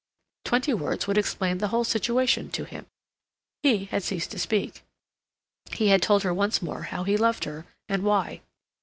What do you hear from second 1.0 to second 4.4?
would explain the whole situation to him. He had ceased to